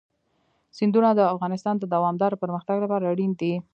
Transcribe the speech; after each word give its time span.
سیندونه 0.77 1.09
د 1.15 1.21
افغانستان 1.33 1.75
د 1.79 1.83
دوامداره 1.95 2.39
پرمختګ 2.43 2.77
لپاره 2.83 3.09
اړین 3.11 3.31
دي. 3.41 3.53